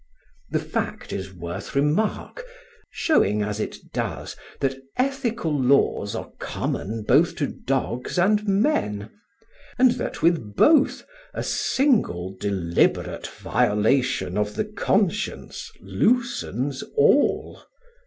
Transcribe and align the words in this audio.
The 0.49 0.57
fact 0.59 1.13
is 1.13 1.31
worth 1.31 1.75
remark, 1.75 2.43
showing 2.89 3.43
as 3.43 3.59
it 3.59 3.77
does, 3.93 4.35
that 4.59 4.75
ethical 4.97 5.55
laws 5.55 6.15
are 6.15 6.31
common 6.39 7.03
both 7.03 7.35
to 7.35 7.45
dogs 7.45 8.17
and 8.17 8.47
men; 8.47 9.11
and 9.77 9.91
that 9.91 10.23
with 10.23 10.55
both 10.55 11.05
a 11.35 11.43
single 11.43 12.35
deliberate 12.39 13.27
violation 13.27 14.39
of 14.39 14.55
the 14.55 14.65
conscience 14.65 15.69
loosens 15.79 16.81
all. 16.97 17.61